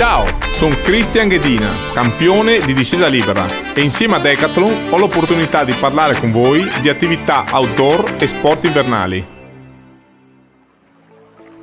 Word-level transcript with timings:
Ciao, 0.00 0.24
sono 0.40 0.74
Cristian 0.76 1.28
Ghedina, 1.28 1.68
campione 1.92 2.58
di 2.60 2.72
discesa 2.72 3.06
libera 3.06 3.44
e 3.74 3.82
insieme 3.82 4.14
a 4.14 4.18
Decathlon 4.18 4.88
ho 4.88 4.96
l'opportunità 4.96 5.62
di 5.62 5.74
parlare 5.78 6.18
con 6.18 6.32
voi 6.32 6.66
di 6.80 6.88
attività 6.88 7.44
outdoor 7.50 8.16
e 8.18 8.26
sport 8.26 8.64
invernali. 8.64 9.22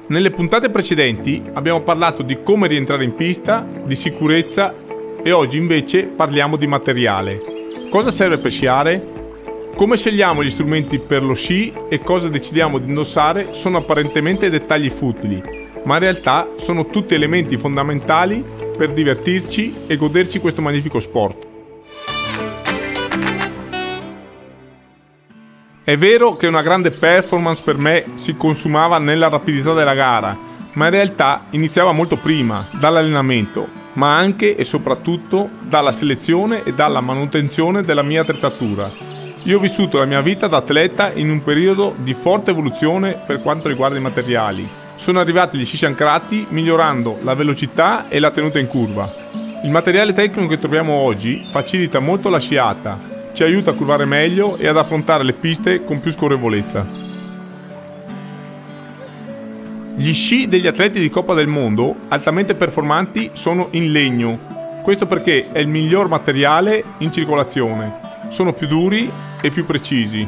Nelle 0.05 0.29
puntate 0.29 0.69
precedenti 0.69 1.43
abbiamo 1.53 1.81
parlato 1.81 2.21
di 2.21 2.43
come 2.43 2.67
rientrare 2.67 3.05
in 3.05 3.15
pista, 3.15 3.65
di 3.83 3.95
sicurezza 3.95 4.71
e 5.23 5.31
oggi 5.31 5.57
invece 5.57 6.03
parliamo 6.03 6.57
di 6.57 6.67
materiale. 6.67 7.41
Cosa 7.89 8.11
serve 8.11 8.37
per 8.37 8.51
sciare? 8.51 9.03
Come 9.75 9.97
scegliamo 9.97 10.43
gli 10.43 10.51
strumenti 10.51 10.99
per 10.99 11.23
lo 11.23 11.33
sci 11.33 11.73
e 11.89 12.01
cosa 12.01 12.27
decidiamo 12.27 12.77
di 12.77 12.87
indossare 12.87 13.47
sono 13.53 13.77
apparentemente 13.77 14.51
dettagli 14.51 14.91
futili, 14.91 15.41
ma 15.87 15.93
in 15.93 16.01
realtà 16.01 16.49
sono 16.57 16.87
tutti 16.87 17.13
elementi 17.13 17.55
fondamentali 17.55 18.43
per 18.77 18.91
divertirci 18.91 19.85
e 19.87 19.95
goderci 19.95 20.39
questo 20.39 20.61
magnifico 20.61 20.99
sport. 20.99 21.47
È 25.85 25.97
vero 25.97 26.35
che 26.35 26.47
una 26.47 26.61
grande 26.61 26.91
performance 26.91 27.63
per 27.63 27.77
me 27.77 28.03
si 28.15 28.35
consumava 28.35 28.97
nella 28.97 29.29
rapidità 29.29 29.73
della 29.73 29.93
gara, 29.93 30.37
ma 30.73 30.85
in 30.85 30.91
realtà 30.91 31.45
iniziava 31.51 31.93
molto 31.93 32.17
prima, 32.17 32.67
dall'allenamento, 32.71 33.65
ma 33.93 34.17
anche 34.17 34.57
e 34.57 34.65
soprattutto 34.65 35.47
dalla 35.61 35.93
selezione 35.93 36.65
e 36.65 36.73
dalla 36.73 36.99
manutenzione 36.99 37.83
della 37.83 38.03
mia 38.03 38.23
attrezzatura. 38.23 38.91
Io 39.43 39.57
ho 39.57 39.61
vissuto 39.61 39.99
la 39.99 40.05
mia 40.05 40.19
vita 40.19 40.47
da 40.47 40.57
atleta 40.57 41.13
in 41.13 41.29
un 41.29 41.41
periodo 41.41 41.95
di 41.97 42.13
forte 42.13 42.51
evoluzione 42.51 43.13
per 43.25 43.41
quanto 43.41 43.69
riguarda 43.69 43.97
i 43.97 44.01
materiali, 44.01 44.69
sono 44.97 45.19
arrivati 45.19 45.57
gli 45.57 45.65
sci 45.65 45.85
ancrati 45.85 46.47
migliorando 46.49 47.19
la 47.21 47.35
velocità 47.35 48.09
e 48.09 48.19
la 48.19 48.31
tenuta 48.31 48.57
in 48.57 48.67
curva. 48.67 49.13
Il 49.63 49.69
materiale 49.69 50.11
tecnico 50.11 50.47
che 50.47 50.57
troviamo 50.57 50.93
oggi 50.93 51.45
facilita 51.47 51.99
molto 51.99 52.29
la 52.29 52.39
sciata, 52.39 52.99
ci 53.31 53.43
aiuta 53.43 53.71
a 53.71 53.73
curvare 53.73 54.05
meglio 54.05 54.57
e 54.57 54.67
ad 54.67 54.75
affrontare 54.75 55.23
le 55.23 55.33
piste 55.33 55.85
con 55.85 55.99
più 55.99 56.11
scorrevolezza. 56.11 56.85
Gli 59.95 60.13
sci 60.13 60.47
degli 60.47 60.65
atleti 60.65 60.99
di 60.99 61.09
Coppa 61.11 61.35
del 61.35 61.47
Mondo 61.47 61.95
altamente 62.07 62.55
performanti 62.55 63.29
sono 63.33 63.67
in 63.71 63.91
legno, 63.91 64.81
questo 64.81 65.05
perché 65.05 65.51
è 65.51 65.59
il 65.59 65.67
miglior 65.67 66.07
materiale 66.07 66.83
in 66.99 67.11
circolazione. 67.11 67.99
Sono 68.29 68.51
più 68.51 68.65
duri 68.65 69.11
e 69.41 69.51
più 69.51 69.63
precisi, 69.63 70.27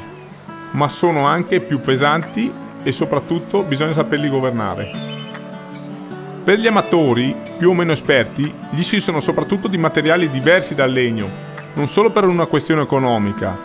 ma 0.71 0.87
sono 0.89 1.25
anche 1.25 1.59
più 1.59 1.79
pesanti 1.79 2.67
e 2.83 2.91
soprattutto 2.91 3.63
bisogna 3.63 3.93
saperli 3.93 4.29
governare. 4.29 4.91
Per 6.43 6.57
gli 6.57 6.67
amatori, 6.67 7.35
più 7.57 7.69
o 7.69 7.73
meno 7.73 7.91
esperti, 7.91 8.51
gli 8.71 8.81
sci 8.81 8.99
sono 8.99 9.19
soprattutto 9.19 9.67
di 9.67 9.77
materiali 9.77 10.29
diversi 10.29 10.73
dal 10.73 10.91
legno, 10.91 11.29
non 11.73 11.87
solo 11.87 12.09
per 12.09 12.23
una 12.23 12.45
questione 12.45 12.81
economica, 12.81 13.55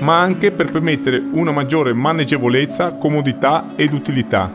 ma 0.00 0.20
anche 0.20 0.50
per 0.50 0.70
permettere 0.70 1.22
una 1.32 1.52
maggiore 1.52 1.92
maneggevolezza, 1.92 2.94
comodità 2.94 3.72
ed 3.76 3.92
utilità. 3.92 4.50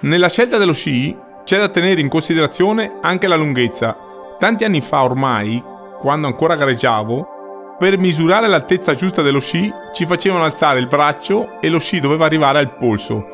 Nella 0.00 0.28
scelta 0.28 0.58
dello 0.58 0.74
sci 0.74 1.16
c'è 1.44 1.58
da 1.58 1.68
tenere 1.68 2.00
in 2.00 2.08
considerazione 2.08 2.92
anche 3.00 3.26
la 3.26 3.36
lunghezza. 3.36 3.96
Tanti 4.38 4.64
anni 4.64 4.82
fa 4.82 5.02
ormai, 5.02 5.62
quando 5.98 6.26
ancora 6.26 6.56
gareggiavo, 6.56 7.33
per 7.78 7.98
misurare 7.98 8.46
l'altezza 8.46 8.94
giusta 8.94 9.20
dello 9.22 9.40
sci 9.40 9.72
ci 9.92 10.06
facevano 10.06 10.44
alzare 10.44 10.78
il 10.78 10.86
braccio 10.86 11.60
e 11.60 11.68
lo 11.68 11.78
sci 11.78 12.00
doveva 12.00 12.24
arrivare 12.24 12.58
al 12.58 12.74
polso. 12.74 13.26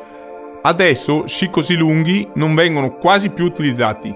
Adesso 0.63 1.27
sci 1.27 1.49
così 1.49 1.75
lunghi 1.75 2.29
non 2.35 2.55
vengono 2.55 2.95
quasi 2.95 3.29
più 3.29 3.45
utilizzati. 3.45 4.13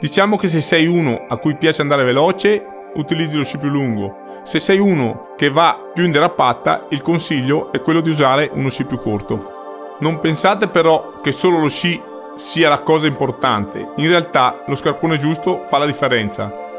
Diciamo 0.00 0.36
che 0.36 0.48
se 0.48 0.60
sei 0.60 0.86
uno 0.86 1.26
a 1.28 1.36
cui 1.36 1.56
piace 1.56 1.82
andare 1.82 2.04
veloce, 2.04 2.62
utilizzi 2.94 3.36
lo 3.36 3.44
sci 3.44 3.58
più 3.58 3.68
lungo. 3.68 4.40
Se 4.42 4.58
sei 4.58 4.78
uno 4.78 5.34
che 5.36 5.50
va 5.50 5.78
più 5.92 6.04
in 6.04 6.10
derapata, 6.10 6.86
il 6.90 7.02
consiglio 7.02 7.70
è 7.72 7.80
quello 7.80 8.00
di 8.00 8.10
usare 8.10 8.50
uno 8.52 8.70
sci 8.70 8.84
più 8.84 8.98
corto. 8.98 9.96
Non 10.00 10.18
pensate 10.18 10.68
però 10.68 11.20
che 11.22 11.32
solo 11.32 11.58
lo 11.58 11.68
sci 11.68 12.00
sia 12.36 12.68
la 12.70 12.80
cosa 12.80 13.06
importante, 13.06 13.92
in 13.96 14.08
realtà 14.08 14.62
lo 14.66 14.74
scarpone 14.74 15.18
giusto 15.18 15.62
fa 15.64 15.78
la 15.78 15.86
differenza. 15.86 16.69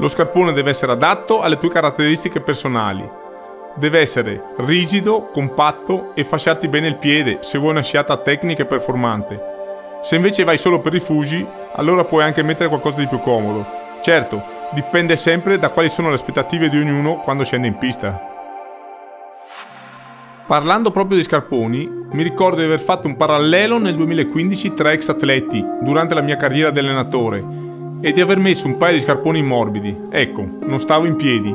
Lo 0.00 0.08
scarpone 0.08 0.54
deve 0.54 0.70
essere 0.70 0.92
adatto 0.92 1.42
alle 1.42 1.58
tue 1.58 1.68
caratteristiche 1.68 2.40
personali. 2.40 3.06
Deve 3.74 4.00
essere 4.00 4.54
rigido, 4.60 5.28
compatto 5.30 6.14
e 6.14 6.24
fasciarti 6.24 6.68
bene 6.68 6.88
il 6.88 6.96
piede 6.96 7.40
se 7.42 7.58
vuoi 7.58 7.72
una 7.72 7.82
sciata 7.82 8.16
tecnica 8.16 8.62
e 8.62 8.66
performante. 8.66 9.38
Se 10.00 10.16
invece 10.16 10.44
vai 10.44 10.56
solo 10.56 10.80
per 10.80 10.92
rifugi, 10.92 11.46
allora 11.74 12.04
puoi 12.04 12.22
anche 12.22 12.42
mettere 12.42 12.70
qualcosa 12.70 12.96
di 12.96 13.08
più 13.08 13.20
comodo. 13.20 13.66
Certo, 14.00 14.42
dipende 14.70 15.16
sempre 15.16 15.58
da 15.58 15.68
quali 15.68 15.90
sono 15.90 16.08
le 16.08 16.14
aspettative 16.14 16.70
di 16.70 16.78
ognuno 16.78 17.16
quando 17.16 17.44
scende 17.44 17.66
in 17.66 17.76
pista. 17.76 18.18
Parlando 20.46 20.90
proprio 20.90 21.18
di 21.18 21.24
scarponi, 21.24 22.06
mi 22.10 22.22
ricordo 22.22 22.56
di 22.56 22.64
aver 22.64 22.80
fatto 22.80 23.06
un 23.06 23.18
parallelo 23.18 23.76
nel 23.76 23.96
2015 23.96 24.72
tra 24.72 24.92
ex 24.92 25.10
atleti 25.10 25.62
durante 25.82 26.14
la 26.14 26.22
mia 26.22 26.36
carriera 26.36 26.70
di 26.70 26.78
allenatore 26.78 27.59
e 28.00 28.12
di 28.12 28.20
aver 28.20 28.38
messo 28.38 28.66
un 28.66 28.78
paio 28.78 28.94
di 28.94 29.02
scarponi 29.02 29.42
morbidi. 29.42 29.94
Ecco, 30.10 30.46
non 30.60 30.80
stavo 30.80 31.06
in 31.06 31.16
piedi. 31.16 31.54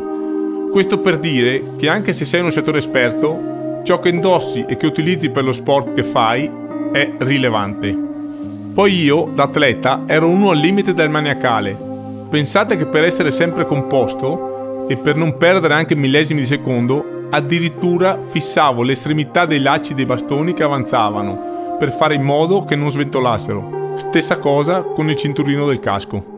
Questo 0.71 0.99
per 0.99 1.19
dire 1.19 1.63
che 1.77 1.89
anche 1.89 2.13
se 2.13 2.25
sei 2.25 2.41
uno 2.41 2.51
sciatore 2.51 2.79
esperto, 2.79 3.81
ciò 3.83 3.99
che 3.99 4.09
indossi 4.09 4.65
e 4.67 4.77
che 4.77 4.85
utilizzi 4.85 5.29
per 5.29 5.43
lo 5.43 5.53
sport 5.53 5.93
che 5.93 6.03
fai 6.03 6.49
è 6.91 7.11
rilevante. 7.19 7.97
Poi 8.73 8.93
io, 8.93 9.31
da 9.33 9.43
atleta, 9.43 10.03
ero 10.05 10.27
uno 10.27 10.49
al 10.49 10.57
limite 10.57 10.93
del 10.93 11.09
maniacale. 11.09 11.77
Pensate 12.29 12.75
che 12.75 12.85
per 12.85 13.05
essere 13.05 13.31
sempre 13.31 13.65
composto 13.65 14.87
e 14.89 14.97
per 14.97 15.15
non 15.15 15.37
perdere 15.37 15.75
anche 15.75 15.95
millesimi 15.95 16.41
di 16.41 16.45
secondo, 16.45 17.27
addirittura 17.29 18.19
fissavo 18.29 18.83
l'estremità 18.83 19.45
dei 19.45 19.61
lacci 19.61 19.93
dei 19.93 20.05
bastoni 20.05 20.53
che 20.53 20.63
avanzavano, 20.63 21.77
per 21.79 21.91
fare 21.91 22.15
in 22.15 22.23
modo 22.23 22.65
che 22.65 22.75
non 22.75 22.91
sventolassero. 22.91 23.93
Stessa 23.95 24.37
cosa 24.37 24.81
con 24.81 25.09
il 25.09 25.15
cinturino 25.15 25.65
del 25.67 25.79
casco. 25.79 26.34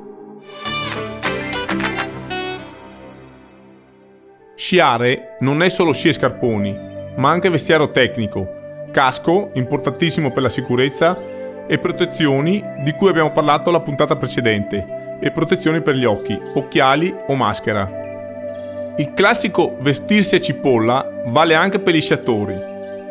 Sciare 4.68 5.38
non 5.40 5.64
è 5.64 5.70
solo 5.70 5.94
sci 5.94 6.10
e 6.10 6.14
scarponi, 6.14 6.78
ma 7.16 7.30
anche 7.30 7.50
vestiario 7.50 7.90
tecnico, 7.90 8.86
casco, 8.92 9.52
importantissimo 9.54 10.34
per 10.34 10.44
la 10.44 10.50
sicurezza, 10.50 11.18
e 11.66 11.78
protezioni 11.78 12.62
di 12.84 12.92
cui 12.92 13.08
abbiamo 13.08 13.32
parlato 13.32 13.72
la 13.72 13.80
puntata 13.80 14.18
precedente, 14.18 15.18
e 15.22 15.32
protezioni 15.32 15.82
per 15.82 15.96
gli 15.96 16.04
occhi, 16.04 16.38
occhiali 16.56 17.16
o 17.28 17.36
maschera. 17.36 18.94
Il 18.98 19.14
classico 19.14 19.78
vestirsi 19.80 20.36
a 20.36 20.42
cipolla 20.42 21.22
vale 21.28 21.56
anche 21.56 21.80
per 21.80 21.96
gli 21.96 22.02
sciatori. 22.02 22.60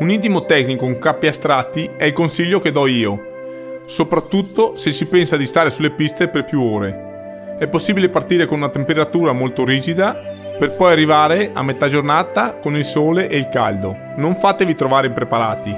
Un 0.00 0.10
intimo 0.10 0.44
tecnico 0.44 0.84
con 0.84 0.98
cappi 0.98 1.26
astratti 1.26 1.88
è 1.96 2.04
il 2.04 2.12
consiglio 2.12 2.60
che 2.60 2.70
do 2.70 2.86
io, 2.86 3.82
soprattutto 3.86 4.76
se 4.76 4.92
si 4.92 5.06
pensa 5.06 5.38
di 5.38 5.46
stare 5.46 5.70
sulle 5.70 5.92
piste 5.92 6.28
per 6.28 6.44
più 6.44 6.62
ore. 6.62 7.56
È 7.58 7.66
possibile 7.66 8.10
partire 8.10 8.44
con 8.44 8.58
una 8.58 8.68
temperatura 8.68 9.32
molto 9.32 9.64
rigida 9.64 10.34
per 10.58 10.72
poi 10.72 10.92
arrivare 10.92 11.50
a 11.52 11.62
metà 11.62 11.88
giornata 11.88 12.52
con 12.52 12.76
il 12.76 12.84
sole 12.84 13.28
e 13.28 13.36
il 13.36 13.48
caldo. 13.48 13.96
Non 14.16 14.34
fatevi 14.34 14.74
trovare 14.74 15.06
impreparati. 15.08 15.76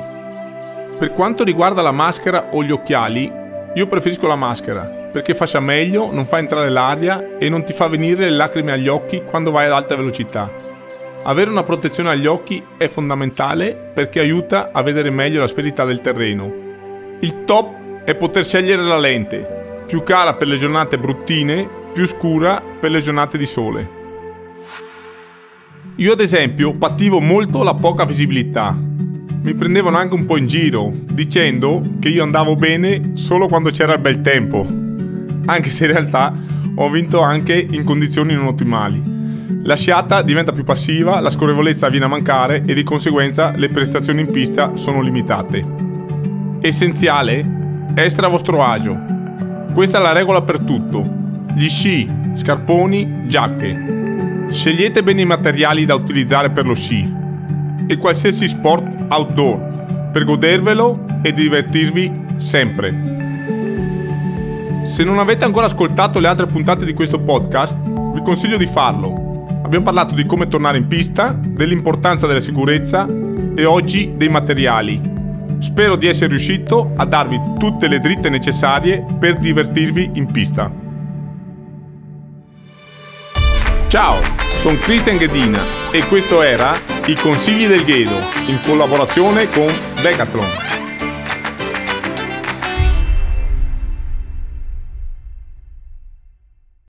Per 0.98 1.12
quanto 1.12 1.44
riguarda 1.44 1.82
la 1.82 1.92
maschera 1.92 2.48
o 2.52 2.62
gli 2.62 2.70
occhiali, 2.70 3.32
io 3.74 3.86
preferisco 3.86 4.26
la 4.26 4.36
maschera 4.36 4.96
perché 5.10 5.34
fascia 5.34 5.60
meglio, 5.60 6.12
non 6.12 6.26
fa 6.26 6.38
entrare 6.38 6.68
l'aria 6.68 7.38
e 7.38 7.48
non 7.48 7.64
ti 7.64 7.72
fa 7.72 7.88
venire 7.88 8.24
le 8.24 8.36
lacrime 8.36 8.72
agli 8.72 8.88
occhi 8.88 9.22
quando 9.22 9.50
vai 9.50 9.66
ad 9.66 9.72
alta 9.72 9.96
velocità. 9.96 10.50
Avere 11.22 11.50
una 11.50 11.62
protezione 11.62 12.10
agli 12.10 12.26
occhi 12.26 12.62
è 12.76 12.88
fondamentale 12.88 13.74
perché 13.74 14.20
aiuta 14.20 14.70
a 14.72 14.82
vedere 14.82 15.10
meglio 15.10 15.40
l'asperità 15.40 15.84
del 15.84 16.00
terreno. 16.00 16.52
Il 17.20 17.44
top 17.44 18.04
è 18.04 18.14
poter 18.14 18.44
scegliere 18.44 18.82
la 18.82 18.98
lente, 18.98 19.82
più 19.86 20.02
cara 20.02 20.34
per 20.34 20.46
le 20.46 20.56
giornate 20.56 20.98
bruttine, 20.98 21.68
più 21.92 22.06
scura 22.06 22.62
per 22.80 22.90
le 22.90 23.00
giornate 23.00 23.38
di 23.38 23.46
sole. 23.46 23.97
Io 26.00 26.12
ad 26.12 26.20
esempio 26.20 26.70
pativo 26.78 27.18
molto 27.18 27.64
la 27.64 27.74
poca 27.74 28.04
visibilità. 28.04 28.72
Mi 28.72 29.54
prendevano 29.54 29.96
anche 29.96 30.14
un 30.14 30.26
po' 30.26 30.36
in 30.36 30.46
giro, 30.46 30.92
dicendo 31.12 31.82
che 31.98 32.08
io 32.08 32.22
andavo 32.22 32.54
bene 32.54 33.14
solo 33.14 33.48
quando 33.48 33.70
c'era 33.70 33.94
il 33.94 34.00
bel 34.00 34.20
tempo. 34.20 34.64
Anche 35.46 35.70
se 35.70 35.86
in 35.86 35.90
realtà 35.90 36.30
ho 36.76 36.88
vinto 36.88 37.20
anche 37.20 37.66
in 37.68 37.82
condizioni 37.82 38.32
non 38.32 38.46
ottimali. 38.46 39.02
La 39.64 39.74
sciata 39.74 40.22
diventa 40.22 40.52
più 40.52 40.62
passiva, 40.62 41.18
la 41.18 41.30
scorrevolezza 41.30 41.88
viene 41.88 42.04
a 42.04 42.08
mancare 42.08 42.62
e 42.64 42.74
di 42.74 42.84
conseguenza 42.84 43.52
le 43.56 43.68
prestazioni 43.68 44.20
in 44.20 44.30
pista 44.30 44.76
sono 44.76 45.00
limitate. 45.00 45.66
Essenziale? 46.60 47.90
Essere 47.94 48.26
a 48.26 48.30
vostro 48.30 48.62
agio. 48.62 48.96
Questa 49.74 49.98
è 49.98 50.00
la 50.00 50.12
regola 50.12 50.42
per 50.42 50.62
tutto. 50.62 51.04
Gli 51.56 51.68
sci, 51.68 52.08
scarponi, 52.34 53.24
giacche. 53.26 53.97
Scegliete 54.50 55.02
bene 55.02 55.22
i 55.22 55.26
materiali 55.26 55.84
da 55.84 55.94
utilizzare 55.94 56.50
per 56.50 56.66
lo 56.66 56.74
sci 56.74 57.14
e 57.86 57.96
qualsiasi 57.96 58.48
sport 58.48 59.06
outdoor 59.08 60.10
per 60.12 60.24
godervelo 60.24 61.04
e 61.22 61.32
divertirvi 61.32 62.10
sempre. 62.36 63.16
Se 64.84 65.04
non 65.04 65.18
avete 65.18 65.44
ancora 65.44 65.66
ascoltato 65.66 66.18
le 66.18 66.28
altre 66.28 66.46
puntate 66.46 66.84
di 66.84 66.94
questo 66.94 67.20
podcast, 67.20 67.78
vi 68.14 68.22
consiglio 68.22 68.56
di 68.56 68.66
farlo. 68.66 69.46
Abbiamo 69.62 69.84
parlato 69.84 70.14
di 70.14 70.24
come 70.24 70.48
tornare 70.48 70.78
in 70.78 70.88
pista, 70.88 71.38
dell'importanza 71.38 72.26
della 72.26 72.40
sicurezza 72.40 73.06
e 73.54 73.64
oggi 73.66 74.12
dei 74.16 74.28
materiali. 74.28 75.00
Spero 75.58 75.96
di 75.96 76.06
essere 76.06 76.28
riuscito 76.28 76.92
a 76.96 77.04
darvi 77.04 77.38
tutte 77.58 77.86
le 77.86 77.98
dritte 77.98 78.30
necessarie 78.30 79.04
per 79.18 79.36
divertirvi 79.36 80.12
in 80.14 80.26
pista. 80.26 80.87
Ciao, 84.00 84.22
sono 84.60 84.76
Christian 84.76 85.16
Ghedina 85.16 85.60
e 85.90 86.06
questo 86.06 86.40
era 86.40 86.78
I 87.06 87.16
consigli 87.16 87.66
del 87.66 87.84
Ghedo 87.84 88.16
in 88.46 88.60
collaborazione 88.64 89.48
con 89.48 89.66
Decathlon. 90.00 90.67